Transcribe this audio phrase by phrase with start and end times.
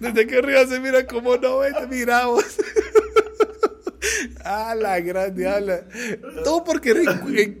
[0.00, 2.44] Desde que arriba se mira como no ves, miramos.
[4.44, 5.84] ah, la grande, ala.
[6.44, 7.06] Todo por querer,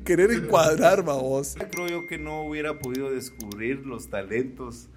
[0.04, 1.54] querer encuadrar, vamos.
[1.70, 4.88] Creo yo que no hubiera podido descubrir los talentos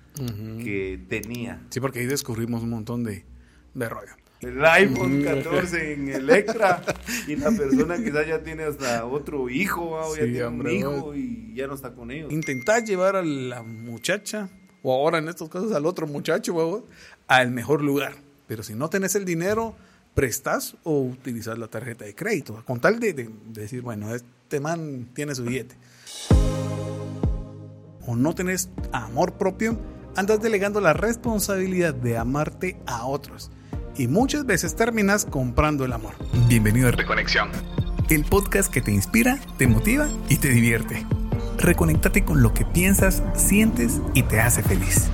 [0.63, 1.62] que tenía.
[1.70, 3.26] Sí, porque ahí descubrimos un montón de,
[3.73, 4.11] de rollo.
[4.41, 6.82] El iPhone 14 en Electra
[7.27, 11.54] y la persona quizás ya tiene hasta otro hijo, o ya tiene un hijo y
[11.55, 12.32] ya no está con ellos.
[12.32, 14.50] Intentar llevar a la muchacha,
[14.82, 16.54] o ahora en estos casos al otro muchacho,
[17.30, 18.16] al mejor lugar.
[18.48, 19.76] Pero si no tenés el dinero,
[20.13, 25.34] prestas o utilizas la tarjeta de crédito, con tal de, decir, bueno, este man tiene
[25.35, 25.76] su billete.
[28.05, 29.80] O no tenés amor propio,
[30.16, 33.52] andas delegando la responsabilidad de amarte a otros.
[33.96, 36.13] Y muchas veces terminas comprando el amor.
[36.48, 37.49] Bienvenido a Reconexión,
[38.09, 41.05] el podcast que te inspira, te motiva y te divierte.
[41.59, 45.09] Reconéctate con lo que piensas, sientes y te hace feliz.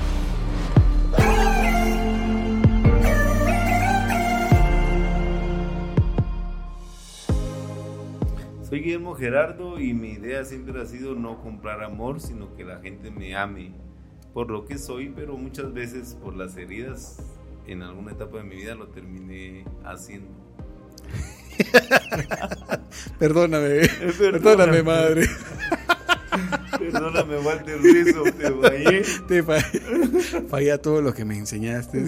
[8.75, 12.81] Soy Guillermo Gerardo y mi idea siempre ha sido no comprar amor, sino que la
[12.81, 13.71] gente me ame
[14.33, 17.23] por lo que soy, pero muchas veces por las heridas
[17.67, 20.27] en alguna etapa de mi vida lo terminé haciendo.
[23.17, 23.87] perdóname,
[24.19, 25.25] perdóname, madre.
[26.91, 29.03] Perdóname, Walter Rizzo, te fallé.
[29.27, 30.47] Te fallé.
[30.47, 32.03] Fallé todo lo que me enseñaste.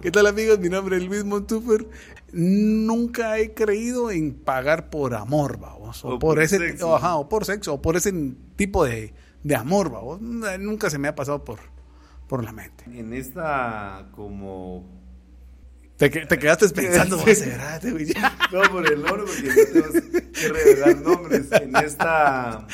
[0.00, 0.58] ¿Qué tal, amigos?
[0.58, 1.86] Mi nombre es Luis Montufer.
[2.32, 6.04] Nunca he creído en pagar por amor, vamos.
[6.04, 6.92] O, por, ese, sexo.
[6.94, 8.12] o por sexo, o por ese
[8.56, 10.20] tipo de, de amor, vamos.
[10.20, 11.58] Nunca se me ha pasado por,
[12.28, 12.84] por la mente.
[12.86, 15.01] En esta como...
[16.02, 17.44] Te, te quedaste pensando, sí.
[18.52, 21.52] No, por el nombre, porque no tenemos que revelar nombres.
[21.52, 22.66] En, esta,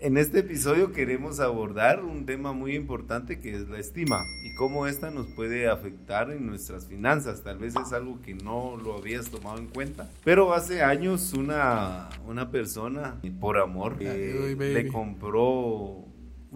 [0.00, 4.86] en este episodio queremos abordar un tema muy importante que es la estima y cómo
[4.86, 7.42] esta nos puede afectar en nuestras finanzas.
[7.42, 10.08] Tal vez es algo que no lo habías tomado en cuenta.
[10.24, 16.06] Pero hace años una, una persona, por amor, eh, le compró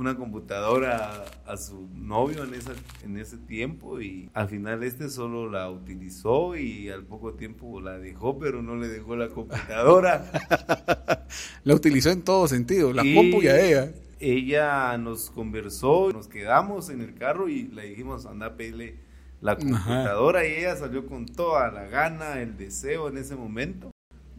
[0.00, 2.72] una computadora a su novio en, esa,
[3.04, 7.98] en ese tiempo y al final este solo la utilizó y al poco tiempo la
[7.98, 10.24] dejó, pero no le dejó la computadora.
[11.64, 13.92] la utilizó en todo sentido, la compu y a ella.
[14.18, 19.00] Ella nos conversó, nos quedamos en el carro y le dijimos, anda a pedirle
[19.42, 23.90] la computadora y ella salió con toda la gana, el deseo en ese momento.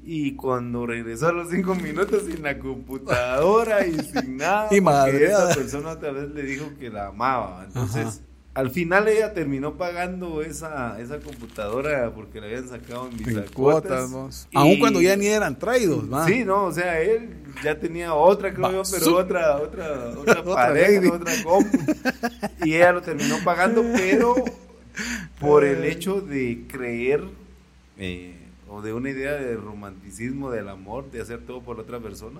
[0.03, 5.25] Y cuando regresó a los cinco minutos sin la computadora y sin nada, y madre,
[5.27, 7.65] esa persona otra vez le dijo que la amaba.
[7.67, 8.21] Entonces,
[8.53, 14.11] al final ella terminó pagando esa, esa computadora porque la habían sacado en mis cuotas.
[14.53, 17.29] Aún cuando ya ni eran traídos, Sí, no, o sea, él
[17.63, 21.77] ya tenía otra, creo yo, pero otra, otra, otra, pareja, otra compu.
[22.65, 24.35] y ella lo terminó pagando, pero
[25.39, 27.23] por el hecho de creer.
[27.97, 28.40] Eh,
[28.71, 32.39] o de una idea de romanticismo del amor, de hacer todo por otra persona,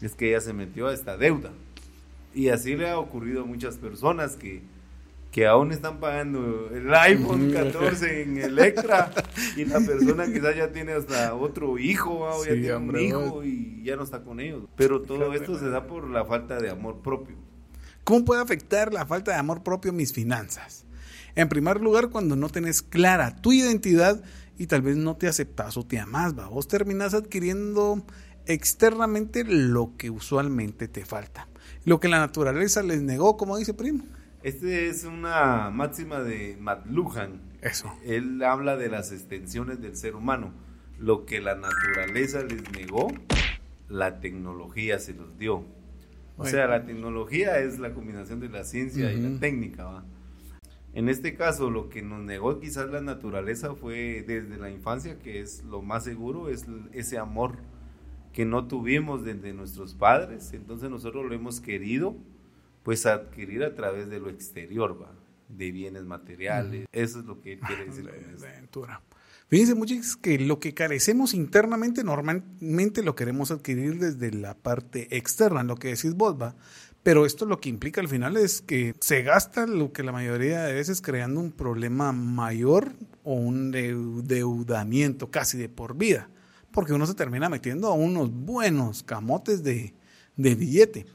[0.00, 1.50] es que ella se metió a esta deuda.
[2.32, 4.62] Y así le ha ocurrido a muchas personas que,
[5.32, 9.10] que aún están pagando el iPhone 14 en Electra
[9.56, 13.82] y la persona quizás ya tiene hasta otro hijo o ya tiene un hijo y
[13.82, 14.62] ya no está con ellos.
[14.76, 17.34] Pero todo esto se da por la falta de amor propio.
[18.04, 20.84] ¿Cómo puede afectar la falta de amor propio mis finanzas?
[21.34, 24.22] En primer lugar, cuando no tenés clara tu identidad
[24.58, 26.48] y tal vez no te aceptas o te amas, ¿va?
[26.48, 28.04] vos terminas adquiriendo
[28.46, 31.48] externamente lo que usualmente te falta.
[31.84, 34.04] Lo que la naturaleza les negó, como dice Primo.
[34.42, 37.40] Este es una máxima de McLuhan.
[37.60, 37.92] Eso.
[38.04, 40.52] Él habla de las extensiones del ser humano.
[40.98, 43.08] Lo que la naturaleza les negó,
[43.88, 45.64] la tecnología se los dio.
[46.36, 50.04] O sea, la tecnología es la combinación de la ciencia y la técnica, ¿va?
[50.94, 55.40] En este caso, lo que nos negó quizás la naturaleza fue desde la infancia, que
[55.40, 57.58] es lo más seguro, es ese amor
[58.32, 60.52] que no tuvimos desde nuestros padres.
[60.52, 62.16] Entonces nosotros lo hemos querido,
[62.82, 65.12] pues adquirir a través de lo exterior, ¿va?
[65.48, 66.86] de bienes materiales.
[66.92, 68.04] Eso es lo que quiere decir.
[68.86, 69.00] La
[69.48, 75.62] Fíjense muchachos que lo que carecemos internamente normalmente lo queremos adquirir desde la parte externa,
[75.62, 76.54] lo que decís vos, va.
[77.08, 80.64] Pero esto lo que implica al final es que se gasta lo que la mayoría
[80.64, 82.92] de veces creando un problema mayor
[83.24, 83.72] o un
[84.26, 86.28] deudamiento casi de por vida,
[86.70, 89.94] porque uno se termina metiendo a unos buenos camotes de,
[90.36, 91.06] de billete.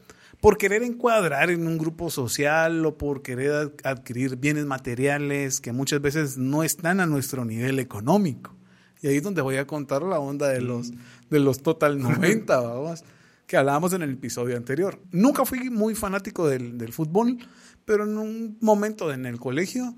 [0.41, 6.01] Por querer encuadrar en un grupo social o por querer adquirir bienes materiales que muchas
[6.01, 8.55] veces no están a nuestro nivel económico.
[9.03, 10.91] Y ahí es donde voy a contar la onda de los,
[11.29, 13.03] de los Total 90, vamos
[13.47, 14.99] que hablábamos en el episodio anterior.
[15.11, 17.37] Nunca fui muy fanático del, del fútbol,
[17.85, 19.95] pero en un momento en el colegio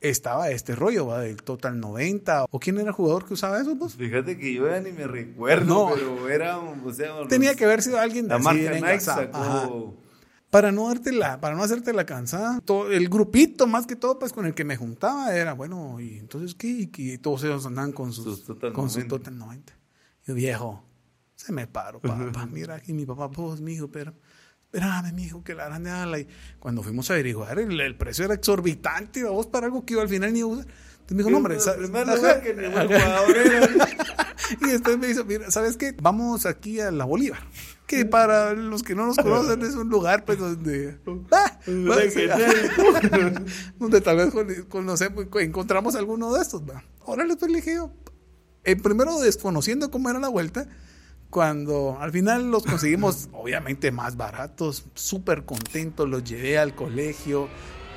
[0.00, 1.20] estaba este rollo, ¿va?
[1.20, 2.46] Del Total 90.
[2.50, 3.76] ¿O quién era el jugador que usaba eso?
[3.78, 3.94] Pues?
[3.94, 7.98] Fíjate que yo ya ni me recuerdo, pero era, o sea, Tenía que haber sido
[7.98, 9.96] alguien de la marca Nike sacó-.
[10.50, 14.18] Para no darte la, para no hacerte la cansada, todo, el grupito más que todo,
[14.18, 17.66] pues con el que me juntaba era, bueno, y entonces qué, y, que todos ellos
[17.66, 19.16] andaban con sus, Sus Total con sus 90.
[19.18, 19.78] Total 90.
[20.26, 20.87] Yo, viejo,
[21.48, 24.12] se me paro, papá, mira aquí mi papá, pues, mi hijo, pero,
[24.64, 26.18] espérame, mi hijo, que la grande ala.
[26.18, 26.28] Y
[26.58, 30.08] cuando fuimos a averiguar, el, el precio era exorbitante, vamos para algo que iba al
[30.10, 30.66] final ni usar.
[31.08, 31.56] Entonces me dijo, no, hombre.
[34.60, 35.94] Y después me dijo, mira, ¿sabes qué?
[36.00, 37.40] Vamos aquí a la Bolívar.
[37.86, 40.98] Que para los que no nos conocen es un lugar pues donde...
[41.32, 42.82] Ah, genérico.
[43.78, 46.62] donde tal vez con- conocemos, encontramos alguno de estos.
[46.62, 46.82] Va.
[47.04, 47.92] Órale, pues le dije yo.
[48.64, 50.66] eh, primero desconociendo cómo era la vuelta,
[51.30, 57.48] cuando al final los conseguimos obviamente más baratos, súper contentos, los llevé al colegio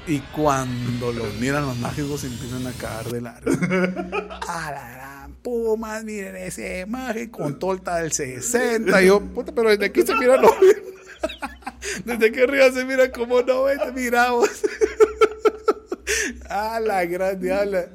[0.07, 3.51] y cuando los miran los mágicos se empiezan a caer de largo.
[4.47, 9.01] A la gran pumas, miren ese maje con torta del 60.
[9.01, 10.91] Y yo, puta, pero desde aquí se mira 90.
[12.05, 14.49] Desde aquí arriba se mira como 90, miramos.
[16.49, 17.85] A la gran diabla.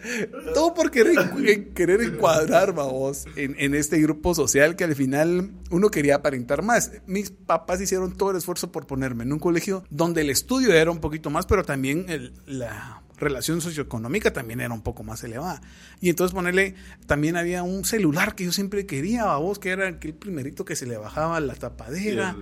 [0.55, 1.17] Todo por querer,
[1.47, 6.63] en- querer encuadrar, vamos, en, en este grupo social que al final uno quería aparentar
[6.63, 6.93] más.
[7.07, 10.91] Mis papás hicieron todo el esfuerzo por ponerme en un colegio donde el estudio era
[10.91, 15.63] un poquito más, pero también el- la relación socioeconómica también era un poco más elevada.
[16.01, 16.75] Y entonces ponerle,
[17.07, 20.85] también había un celular que yo siempre quería, vos, que era aquel primerito que se
[20.87, 22.37] le bajaba la tapadera.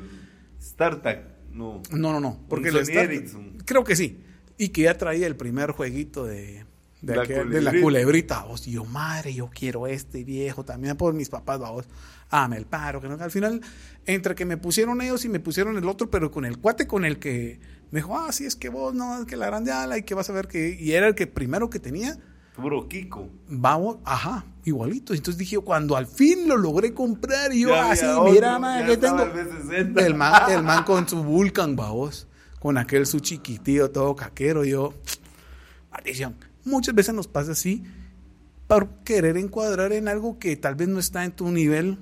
[0.60, 1.22] StarTAC,
[1.52, 1.82] no.
[1.90, 2.40] No, no, no.
[2.48, 3.06] Porque el Star-.
[3.64, 4.20] Creo que sí.
[4.58, 6.64] Y que ya traía el primer jueguito de,
[7.02, 8.44] de, La aquel- de la culebrita.
[8.44, 8.66] vos.
[8.68, 10.64] Y yo, madre, yo quiero este viejo.
[10.64, 11.86] También por mis papás, vos.
[12.30, 13.00] Ah, me el paro.
[13.00, 13.60] Que no, al final,
[14.06, 17.04] entre que me pusieron ellos y me pusieron el otro, pero con el cuate con
[17.04, 17.58] el que
[17.90, 20.14] me dijo, ah, sí, es que vos no, es que la grande ala y que
[20.14, 20.76] vas a ver que.
[20.80, 22.16] Y era el que primero que tenía.
[22.56, 23.28] Puro Kiko.
[23.48, 25.12] Vamos, ajá, igualito.
[25.12, 28.86] Entonces dije, cuando al fin lo logré comprar, y yo Ya así, había mira, madre,
[28.86, 29.22] que tengo.
[29.24, 30.00] el B60.
[30.00, 32.28] El man, el man con su Vulcan, babos.
[32.64, 34.64] Con aquel su chiquitillo todo caquero.
[34.64, 34.94] Yo,
[35.92, 36.34] maldición.
[36.64, 37.84] Muchas veces nos pasa así
[38.66, 41.98] por querer encuadrar en algo que tal vez no está en tu nivel,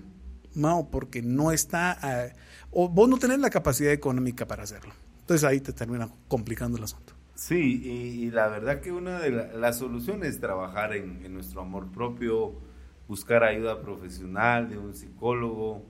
[0.55, 2.33] no, porque no está,
[2.71, 4.93] o vos no tenés la capacidad económica para hacerlo.
[5.23, 7.13] Entonces ahí te termina complicando el asunto.
[7.35, 11.63] Sí, y, la verdad que una de la- las soluciones es trabajar en, en nuestro
[11.63, 12.55] amor propio,
[13.09, 15.85] buscar ayuda profesional de un psicólogo,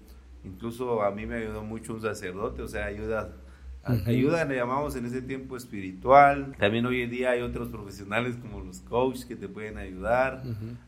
[0.45, 3.37] incluso a mí me ayudó mucho un sacerdote, o sea, ayuda.
[3.85, 6.55] Ayuda le llamamos en ese tiempo espiritual.
[6.59, 10.43] También hoy en día hay otros profesionales como los coaches que te pueden ayudar.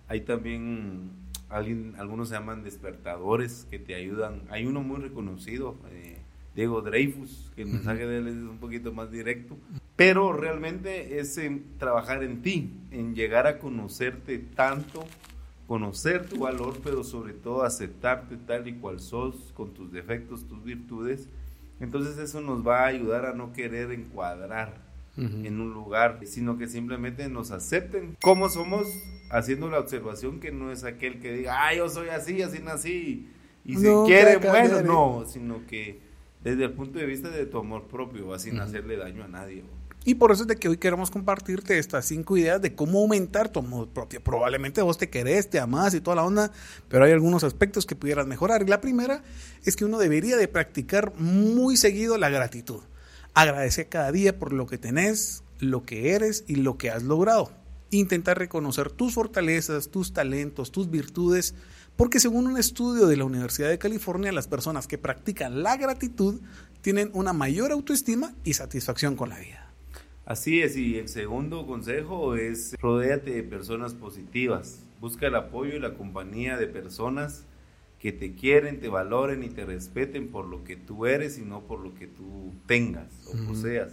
[0.08, 1.10] Hay también
[1.48, 4.42] alguien, algunos se llaman despertadores que te ayudan.
[4.50, 6.18] Hay uno muy reconocido, eh,
[6.54, 9.56] Diego Dreyfus, que el mensaje de él es un poquito más directo.
[9.96, 15.04] Pero realmente es en trabajar en ti, en llegar a conocerte tanto,
[15.66, 20.62] conocer tu valor, pero sobre todo aceptarte tal y cual sos, con tus defectos, tus
[20.62, 21.28] virtudes.
[21.80, 24.82] Entonces eso nos va a ayudar a no querer encuadrar
[25.16, 28.88] en un lugar, sino que simplemente nos acepten como somos,
[29.30, 33.28] haciendo la observación que no es aquel que diga, ah, yo soy así, así nací,
[33.64, 36.00] y si No, quiere, bueno, no, sino que
[36.44, 39.64] desde el punto de vista de tu amor propio, va sin hacerle daño a nadie.
[40.04, 43.48] Y por eso es de que hoy queremos compartirte estas cinco ideas de cómo aumentar
[43.48, 44.22] tu amor propio.
[44.22, 46.52] Probablemente vos te querés, te amás y toda la onda,
[46.88, 48.62] pero hay algunos aspectos que pudieras mejorar.
[48.62, 49.22] Y la primera
[49.64, 52.82] es que uno debería de practicar muy seguido la gratitud.
[53.32, 57.50] Agradecer cada día por lo que tenés, lo que eres y lo que has logrado.
[57.90, 61.54] Intentar reconocer tus fortalezas, tus talentos, tus virtudes,
[61.96, 66.40] porque según un estudio de la Universidad de California, las personas que practican la gratitud
[66.80, 69.72] tienen una mayor autoestima y satisfacción con la vida.
[70.26, 74.80] Así es, y el segundo consejo es rodéate de personas positivas.
[75.00, 77.44] Busca el apoyo y la compañía de personas
[77.98, 81.60] que te quieren, te valoren y te respeten por lo que tú eres y no
[81.62, 83.46] por lo que tú tengas o Ujú.
[83.48, 83.92] poseas.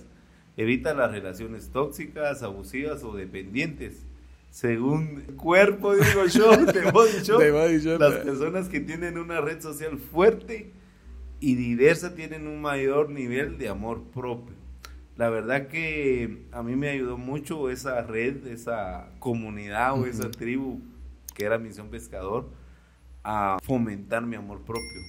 [0.58, 4.00] Evita las relaciones tóxicas, abusivas o dependientes.
[4.51, 8.00] Según el cuerpo, digo yo, de Body Shop, De Body Shop.
[8.00, 10.74] las personas que tienen una red social fuerte
[11.39, 14.55] y diversa tienen un mayor nivel de amor propio.
[15.15, 20.81] La verdad que a mí me ayudó mucho esa red, esa comunidad o esa tribu
[21.34, 22.50] que era Misión Pescador
[23.24, 25.01] a fomentar mi amor propio.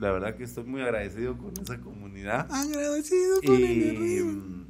[0.00, 2.46] La verdad que estoy muy agradecido con esa comunidad.
[2.50, 4.24] Agradecido con el guerrero.
[4.26, 4.66] mm,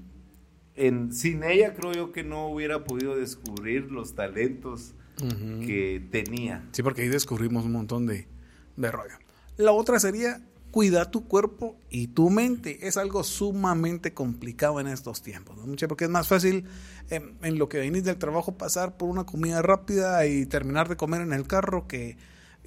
[0.79, 6.65] en, sin ella creo yo que no hubiera podido descubrir los talentos que tenía.
[6.71, 8.29] Sí, porque ahí descubrimos un montón de,
[8.77, 9.15] de rollo.
[9.57, 12.87] La otra sería cuida tu cuerpo y tu mente.
[12.87, 15.75] Es algo sumamente complicado en estos tiempos, ¿no?
[15.89, 16.65] porque es más fácil
[17.11, 20.97] em, en, lo que venís del trabajo pasar por una comida rápida y terminar de
[20.97, 22.17] comer en el carro que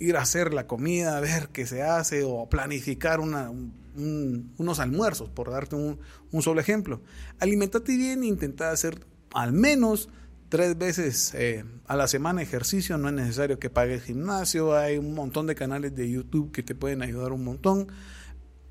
[0.02, 5.76] ir a hacer la comida, ver qué se hace o planificar unos almuerzos, por darte
[5.76, 6.00] un,
[6.32, 7.02] un solo ejemplo.
[7.40, 10.10] Alimentate bien e intenta hacer al menos
[10.50, 15.14] tres veces eh, a la semana ejercicio, no es necesario que pagues gimnasio, hay un
[15.14, 17.88] montón de canales de YouTube que te pueden ayudar un montón.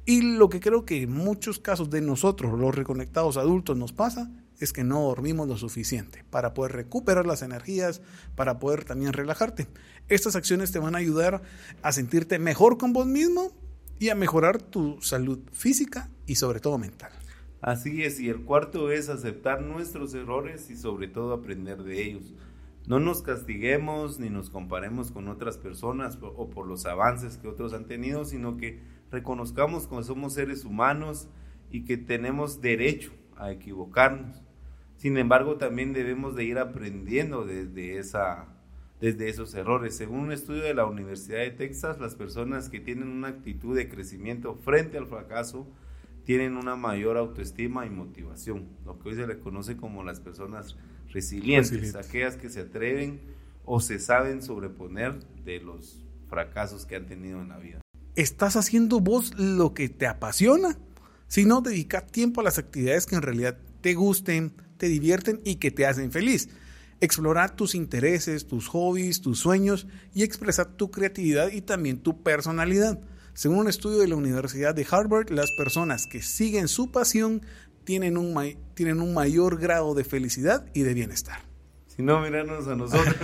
[0.05, 4.31] Y lo que creo que en muchos casos de nosotros, los reconectados adultos, nos pasa
[4.61, 8.03] es que no dormimos lo suficiente para poder recuperar las energías,
[8.37, 9.67] para poder también relajarte.
[10.09, 11.43] Estas acciones te van a ayudar
[11.83, 13.53] a sentirte mejor con vos mismo
[13.99, 17.13] y a mejorar tu salud física y sobre todo mental.
[17.61, 22.35] Así es, y el cuarto es aceptar nuestros errores y sobre todo aprender de ellos.
[22.87, 27.75] No nos castiguemos ni nos comparemos con otras personas o por los avances que otros
[27.75, 31.29] han tenido, sino que reconozcamos que somos seres humanos
[31.71, 34.43] y que tenemos derecho a equivocarnos.
[35.01, 38.49] Sin embargo, también debemos de ir aprendiendo desde, esa,
[39.01, 39.97] desde esos errores.
[39.97, 43.89] Según un estudio de la Universidad de Texas, las personas que tienen una actitud de
[43.89, 45.67] crecimiento frente al fracaso
[46.27, 50.77] tienen una mayor autoestima y motivación, lo que hoy se le conoce como las personas
[51.09, 53.23] resilientes, aquellas que se atreven
[53.65, 57.81] o se saben sobreponer de los fracasos que han tenido en la vida.
[58.17, 60.77] ¿Estás haciendo vos lo que te apasiona?
[61.27, 65.57] Si no, dedica tiempo a las actividades que en realidad te gusten, te divierten y
[65.57, 66.49] que te hacen feliz.
[67.01, 73.01] Explorar tus intereses, tus hobbies, tus sueños y expresar tu creatividad y también tu personalidad.
[73.33, 77.43] Según un estudio de la Universidad de Harvard, las personas que siguen su pasión
[77.85, 78.35] tienen un,
[78.75, 81.41] tienen un mayor grado de felicidad y de bienestar.
[81.87, 83.17] Si no, mirarnos a nosotros.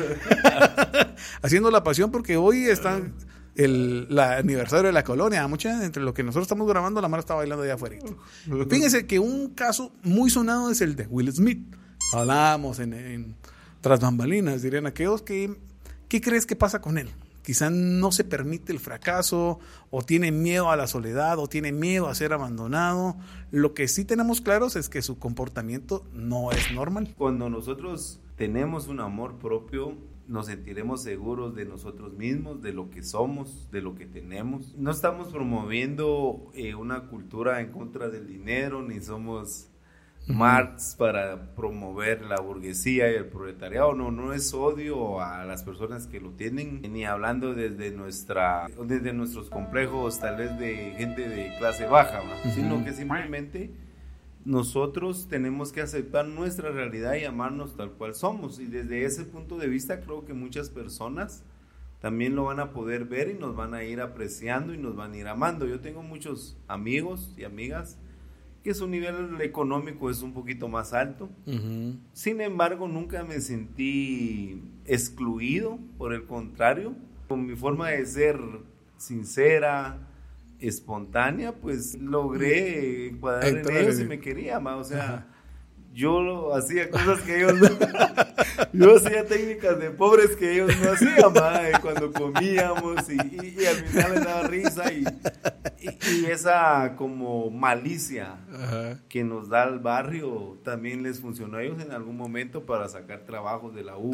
[1.42, 3.00] Haciendo la pasión porque hoy está
[3.56, 5.46] el aniversario de la colonia.
[5.48, 7.96] Mucha, entre lo que nosotros estamos grabando, la mara está bailando allá afuera.
[8.68, 11.75] Fíjense que un caso muy sonado es el de Will Smith.
[12.12, 13.36] Hablábamos en, en
[13.80, 15.56] tras bambalinas, dirían aquellos que...
[16.08, 17.10] ¿Qué crees que pasa con él?
[17.46, 19.60] quizá no se permite el fracaso
[19.90, 23.16] o tiene miedo a la soledad o tiene miedo a ser abandonado.
[23.52, 27.14] Lo que sí tenemos claros es que su comportamiento no es normal.
[27.16, 29.94] Cuando nosotros tenemos un amor propio,
[30.28, 34.75] nos sentiremos seguros de nosotros mismos, de lo que somos, de lo que tenemos.
[34.76, 39.68] No estamos promoviendo eh, una cultura en contra del dinero, ni somos
[40.28, 43.95] Marx para promover la burguesía y el proletariado.
[43.95, 49.12] No, no es odio a las personas que lo tienen, ni hablando desde nuestra, desde
[49.12, 52.23] nuestros complejos, tal vez de gente de clase baja,
[52.54, 53.71] sino que simplemente
[54.46, 58.60] nosotros tenemos que aceptar nuestra realidad y amarnos tal cual somos.
[58.60, 61.42] Y desde ese punto de vista creo que muchas personas
[62.00, 65.12] también lo van a poder ver y nos van a ir apreciando y nos van
[65.12, 65.66] a ir amando.
[65.66, 67.98] Yo tengo muchos amigos y amigas
[68.62, 71.28] que su nivel económico es un poquito más alto.
[72.12, 76.94] Sin embargo, nunca me sentí excluido, por el contrario,
[77.28, 78.38] con mi forma de ser
[78.96, 80.08] sincera,
[80.60, 85.26] espontánea, pues logré encuadrar en ellos y me quería, o sea,
[85.96, 87.68] yo hacía cosas que ellos no,
[88.72, 91.32] yo hacía técnicas de pobres que ellos no hacían
[91.80, 95.04] cuando comíamos y, al final les daba risa y,
[96.28, 98.36] esa como malicia
[99.08, 103.25] que nos da el barrio también les funcionó a ellos en algún momento para sacar
[103.25, 104.12] trabajos de la U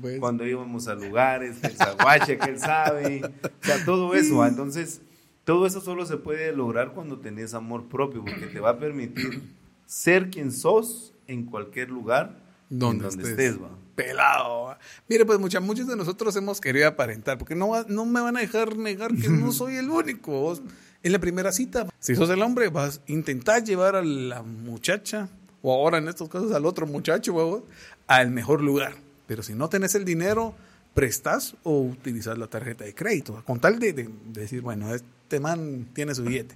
[0.00, 0.18] pues.
[0.20, 5.00] cuando íbamos a lugares el zaguache que él sabe o sea todo eso entonces
[5.44, 9.42] todo eso solo se puede lograr cuando tenés amor propio porque te va a permitir
[9.86, 13.56] ser quien sos en cualquier lugar donde, estés.
[13.94, 14.76] Pelado.
[15.08, 18.40] Mire, pues muchas, muchos de nosotros hemos querido aparentar, porque no, no me van a
[18.40, 20.58] dejar negar que no soy el único.
[21.02, 25.28] En la primera cita, si sos el hombre, vas a intentar llevar a la muchacha,
[25.60, 27.66] o ahora en estos casos al otro muchacho,
[28.06, 28.94] al mejor lugar.
[29.26, 30.54] Pero si no tenés el dinero,
[30.94, 35.88] prestas o utilizas la tarjeta de crédito, con tal de, de decir, bueno, este man
[35.94, 36.54] tiene su billete.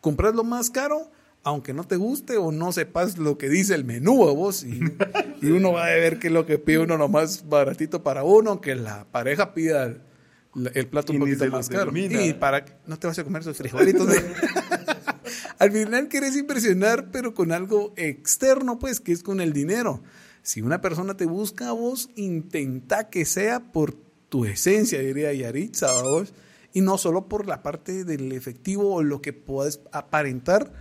[0.00, 1.10] Compras lo más caro
[1.46, 4.80] aunque no te guste o no sepas lo que dice el menú a vos, y,
[5.46, 8.74] uno va a ver qué es lo que pide uno nomás baratito para uno, que
[8.74, 11.92] la pareja pida el, plato un poquito más caro.
[11.96, 14.08] Y para no te vas a comer esos frijolitos.
[15.60, 20.02] Al final quieres impresionar, pero con algo externo, pues, que es con el dinero.
[20.46, 23.94] Si una persona te busca a vos, intenta que sea por
[24.28, 26.34] tu esencia, diría Yaritza, vos,
[26.72, 30.72] y no solo por la parte del efectivo o lo que puedes aparentar,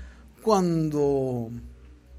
[0.43, 1.49] cuando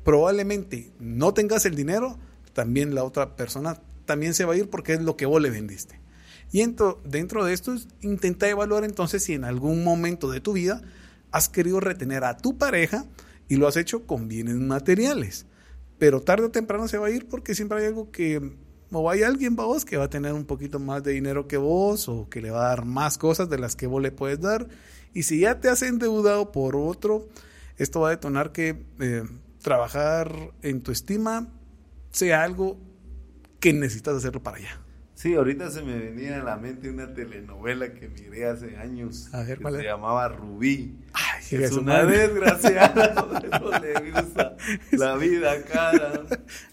[0.03, 2.19] probablemente no tengas el dinero,
[2.53, 5.50] también la otra persona también se va a ir porque es lo que vos le
[5.50, 6.00] vendiste.
[6.50, 6.67] Y
[7.05, 10.83] dentro de esto, intenta evaluar entonces si en algún momento de tu vida
[11.31, 13.07] has querido retener a tu pareja
[13.49, 15.47] y lo has hecho con bienes materiales.
[15.99, 18.53] Pero tarde o temprano se va a ir porque siempre hay algo que,
[18.93, 22.09] o hay alguien vos que va a tener un poquito más de dinero que vos
[22.09, 24.69] o que le va a dar más cosas de las que vos le puedes dar.
[25.15, 27.29] Y si ya te has endeudado por otro,
[27.79, 29.25] esto va a detonar que eh,
[29.62, 31.49] trabajar en tu estima
[32.11, 32.79] sea algo
[33.61, 34.86] que necesitas hacerlo para allá.
[35.16, 39.56] Sí, ahorita se me venía a la mente una telenovela que miré hace años que
[39.56, 40.94] se llamaba Rubí.
[41.14, 42.92] Ay, es una desgracia.
[44.92, 46.23] la vida cara.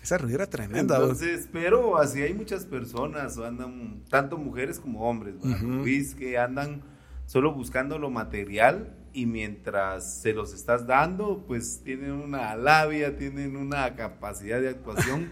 [0.01, 0.97] Esa Rubí era tremenda.
[0.97, 6.81] Entonces, pero así hay muchas personas, andan tanto mujeres como hombres, Rubí que andan
[7.25, 13.55] solo buscando lo material y mientras se los estás dando, pues tienen una labia, tienen
[13.55, 15.31] una capacidad de actuación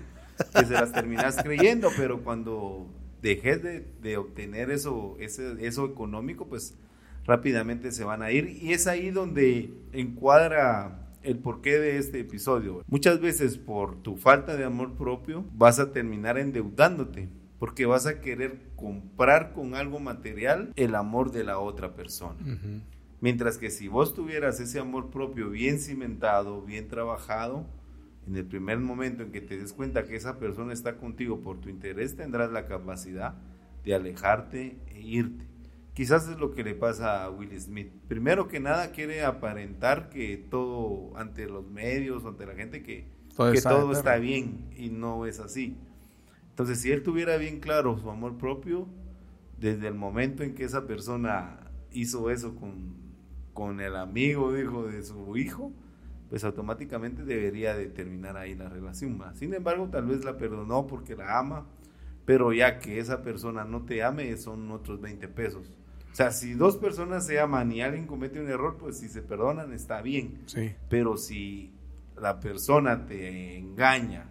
[0.56, 6.76] que se las terminas creyendo, pero cuando dejes de, obtener eso, eso económico, pues
[7.26, 8.58] rápidamente se van a ir.
[8.62, 12.84] Y es ahí donde encuadra el porqué de este episodio.
[12.88, 18.22] Muchas veces por tu falta de amor propio vas a terminar endeudándote porque vas a
[18.22, 22.40] querer comprar con algo material el amor de la otra persona.
[23.20, 27.68] Mientras que si vos tuvieras ese amor propio bien cimentado, bien trabajado,
[28.28, 31.60] en el primer momento en que te des cuenta que esa persona está contigo por
[31.60, 33.36] tu interés, tendrás la capacidad
[33.84, 35.46] de alejarte e irte.
[35.94, 37.92] Quizás es lo que le pasa a Will Smith.
[38.08, 43.52] Primero que nada quiere aparentar que todo ante los medios, ante la gente, que todo,
[43.52, 45.76] que está, todo está bien y no es así.
[46.50, 48.88] Entonces, si él tuviera bien claro su amor propio,
[49.58, 51.60] desde el momento en que esa persona
[51.92, 52.96] hizo eso con,
[53.54, 55.74] con el amigo, dijo, de su hijo,
[56.32, 59.22] pues automáticamente debería de terminar ahí la relación.
[59.36, 61.68] Sin embargo, tal vez la perdonó porque la ama,
[62.24, 65.68] pero ya que esa persona no te ame, son otros 20 pesos.
[66.10, 69.22] O sea, si dos personas se aman y alguien comete un error, pues si se
[69.22, 70.44] perdonan está bien.
[70.46, 70.74] Sí.
[70.88, 71.74] Pero si
[72.16, 74.30] la persona te engaña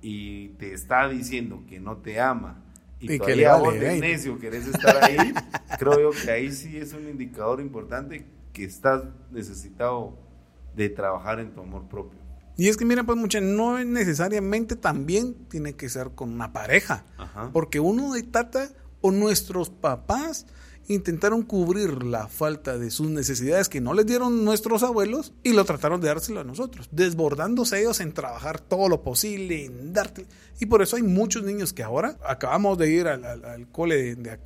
[0.00, 2.62] y te está diciendo que no te ama
[3.00, 5.16] y, todavía vos de necio querés estar ahí,
[5.80, 9.02] creo yo que ahí sí es un indicador importante que estás
[9.32, 10.22] necesitado
[10.74, 12.18] de trabajar en tu amor propio.
[12.56, 17.04] Y es que, mira, pues, mucha, no necesariamente también tiene que ser con una pareja.
[17.52, 18.68] Porque uno de tata
[19.00, 20.46] o nuestros papás
[20.88, 25.64] intentaron cubrir la falta de sus necesidades que no les dieron nuestros abuelos y lo
[25.64, 30.26] trataron de dárselo a nosotros, desbordándose ellos en trabajar todo lo posible, en darte.
[30.60, 34.38] Y por eso hay muchos niños que ahora acabamos de ir al, cole de, de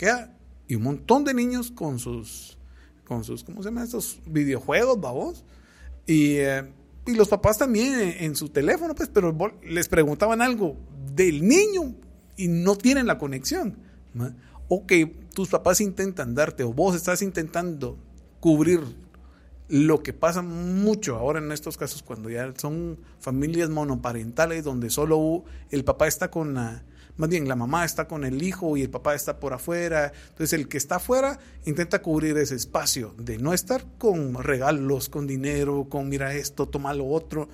[0.68, 2.58] y un montón de niños con sus,
[3.04, 5.44] con sus, ¿cómo se llama estos videojuegos, babos?
[6.06, 6.62] Y, eh,
[7.06, 10.76] y los papás también en, su teléfono, pues, pero les preguntaban algo
[11.14, 11.94] del niño
[12.36, 13.78] y no tienen la conexión.
[14.68, 17.96] O que tus papás intentan darte o vos estás intentando
[18.40, 18.80] cubrir
[19.68, 25.44] lo que pasa mucho ahora en estos casos cuando ya son familias monoparentales donde solo
[25.70, 26.84] el papá está con la
[27.16, 30.12] más bien la mamá está con el hijo y el papá está por afuera.
[30.29, 35.26] Entonces el que está afuera intenta cubrir ese espacio de no estar con regalos, con
[35.26, 37.48] dinero, con mira esto, toma lo otro.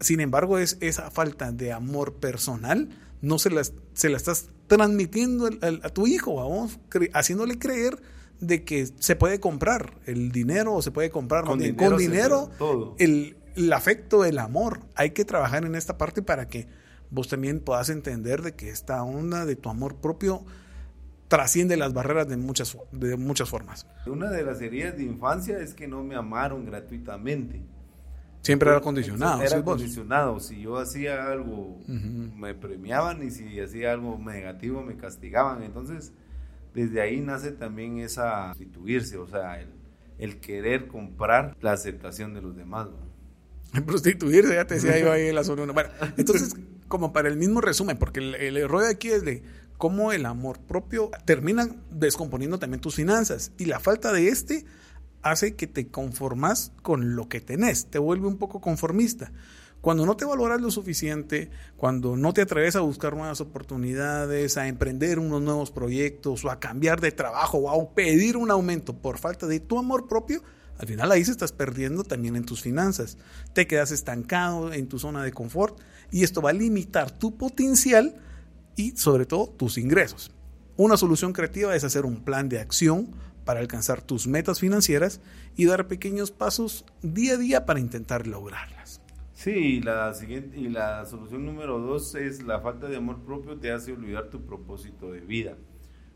[0.00, 2.88] Sin embargo, es esa falta de amor personal,
[3.20, 3.62] no se la,
[3.94, 6.80] se la estás transmitiendo a, tu hijo, vamos,
[7.12, 8.00] haciéndole creer
[8.40, 12.50] de que se puede comprar el dinero o se puede comprar con dinero, con dinero
[12.98, 14.80] el, el afecto, el amor.
[14.96, 16.66] Hay que trabajar en esta parte para que
[17.12, 20.44] vos también puedas entender de que esta onda de tu amor propio
[21.28, 23.86] trasciende las barreras de muchas, de muchas formas.
[24.06, 27.62] Una de las heridas de infancia es que no me amaron gratuitamente.
[28.40, 29.42] Siempre era condicionado.
[29.42, 30.40] Era condicionado.
[30.40, 35.62] Si yo hacía algo, me premiaban y si hacía algo negativo, me castigaban.
[35.62, 36.12] Entonces,
[36.74, 39.68] desde ahí nace también esa prostituirse, o sea, el,
[40.18, 42.88] el querer comprar la aceptación de los demás.
[43.86, 45.70] Prostituirse, ya te decía yo ahí en la zona.
[45.72, 46.54] Bueno, entonces,
[46.92, 49.42] como para el mismo resumen, porque el, error de aquí es de
[49.78, 54.66] cómo el amor propio termina descomponiendo también tus finanzas y la falta de este
[55.22, 59.32] hace que te conformas con lo que tenés, te vuelve un poco conformista.
[59.80, 64.68] Cuando no te valoras lo suficiente, cuando no te atreves a buscar nuevas oportunidades, a
[64.68, 69.16] emprender unos nuevos proyectos o a cambiar de trabajo o a pedir un aumento por
[69.16, 70.42] falta de tu amor propio,
[70.78, 73.18] al final ahí se estás perdiendo también en tus finanzas.
[73.52, 75.78] Te quedas estancado en tu zona de confort
[76.10, 78.16] y esto va a limitar tu potencial
[78.76, 80.32] y sobre todo tus ingresos.
[80.76, 83.10] Una solución creativa es hacer un plan de acción
[83.44, 85.20] para alcanzar tus metas financieras
[85.56, 89.00] y dar pequeños pasos día a día para intentar lograrlas.
[89.34, 93.72] Sí, la siguiente y la solución número dos es la falta de amor propio te
[93.72, 95.56] hace olvidar tu propósito de vida.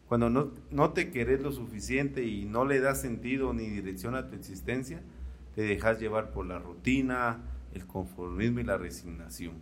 [0.08, 4.28] Cuando no, no te querés lo suficiente y no le das sentido ni dirección a
[4.28, 5.02] tu existencia,
[5.54, 7.42] te dejas llevar por la rutina,
[7.72, 9.54] el conformismo y la resignación.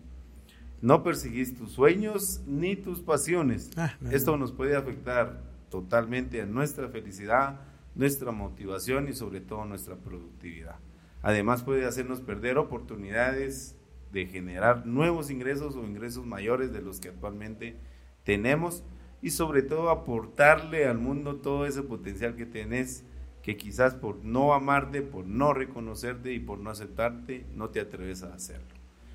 [0.83, 3.70] No perseguís tus sueños ni tus pasiones.
[3.76, 7.61] Ah, Esto nos puede afectar totalmente a nuestra felicidad,
[7.94, 10.76] nuestra motivación y sobre todo nuestra productividad.
[11.22, 13.76] Además puede hacernos perder oportunidades
[14.12, 17.76] de generar nuevos ingresos o ingresos mayores de los que actualmente
[18.24, 18.85] tenemos
[19.24, 23.04] y sobre todo aportarle al mundo todo ese potencial que tenés
[23.42, 28.22] que quizás por no amarte, por no reconocerte y por no aceptarte, no te atreves
[28.22, 28.66] a hacerlo.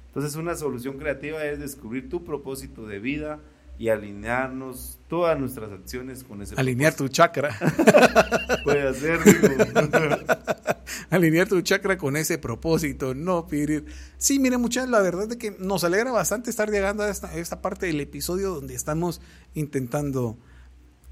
[0.08, 3.40] Entonces una solución creativa es descubrir tu propósito de vida
[3.78, 7.56] y alinearnos todas nuestras acciones con ese Alinear tu chakra.
[8.64, 9.20] Puede ser.
[11.10, 13.86] Alinear tu chakra con ese propósito, no pedir.
[14.18, 17.62] Sí, mire muchachos, la verdad es que nos alegra bastante estar llegando a esta, esta
[17.62, 19.22] parte del episodio donde estamos
[19.54, 20.38] intentando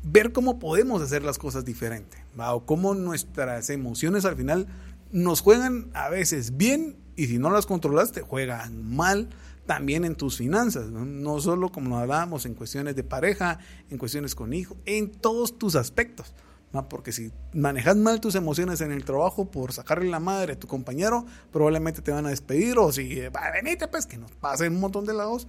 [0.03, 4.67] ver cómo podemos hacer las cosas diferente, o cómo nuestras emociones al final
[5.11, 9.29] nos juegan a veces bien y si no las controlas te juegan mal
[9.65, 13.59] también en tus finanzas, no, solo como hablábamos en cuestiones de pareja,
[13.89, 16.33] en cuestiones con hijos, en todos tus aspectos.
[16.89, 20.67] Porque si manejas mal tus emociones en el trabajo por sacarle la madre a tu
[20.67, 22.77] compañero, probablemente te van a despedir.
[22.77, 25.47] O si, va, venite, pues que nos pasen un montón de lados.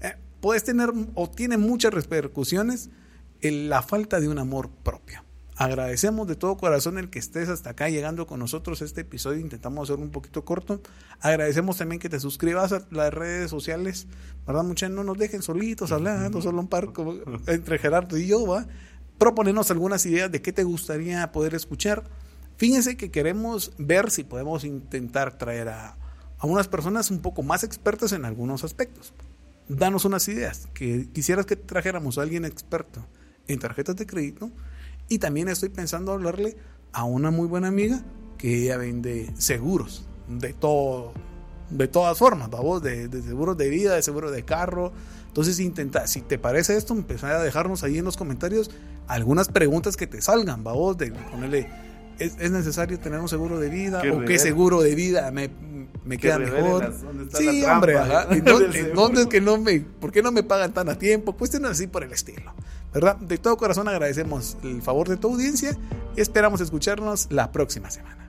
[0.00, 2.90] Eh, puedes tener o tiene muchas repercusiones
[3.40, 5.22] en la falta de un amor propio.
[5.56, 9.38] Agradecemos de todo corazón el que estés hasta acá llegando con nosotros este episodio.
[9.38, 10.80] Intentamos hacerlo un poquito corto.
[11.20, 14.08] Agradecemos también que te suscribas a las redes sociales.
[14.46, 14.96] ¿Verdad, muchachos?
[14.96, 16.88] No nos dejen solitos hablando, solo un par
[17.46, 18.66] entre Gerardo y yo, ¿va?
[19.18, 22.04] Proponernos algunas ideas de qué te gustaría poder escuchar.
[22.56, 25.96] Fíjense que queremos ver si podemos intentar traer a,
[26.38, 29.12] a unas personas un poco más expertas en algunos aspectos.
[29.68, 30.68] Danos unas ideas.
[30.74, 33.06] Que quisieras que trajéramos a alguien experto
[33.48, 34.50] en tarjetas de crédito
[35.08, 36.56] y también estoy pensando hablarle
[36.92, 38.02] a una muy buena amiga
[38.38, 41.12] que ella vende seguros de todo,
[41.70, 44.92] de todas formas, vamos, de, seguros de vida, de seguros de carro.
[45.34, 48.70] Entonces intenta, si te parece esto, empezar a dejarnos ahí en los comentarios
[49.08, 51.68] algunas preguntas que te salgan, vamos, de ponerle,
[52.20, 54.00] ¿es, necesario tener un seguro de vida?
[54.12, 55.50] ¿O qué seguro de vida me,
[56.04, 56.94] me queda mejor?
[57.36, 58.26] sí, hombre, ajá.
[58.94, 61.32] dónde, es que no me, por qué no me pagan tan a tiempo?
[61.36, 62.54] Cuestiones así por el estilo.
[62.92, 63.16] ¿verdad?
[63.16, 65.76] De todo corazón agradecemos el favor de tu audiencia
[66.16, 68.23] y esperamos escucharnos la próxima semana.